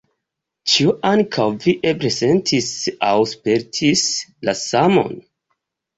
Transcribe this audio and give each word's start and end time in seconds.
Ĉu 0.71 0.93
ankaŭ 1.09 1.45
vi 1.65 1.75
eble 1.91 2.11
sentis 2.17 2.71
aŭ 3.11 3.15
spertis 3.33 4.07
la 4.49 4.57
samon? 4.65 5.17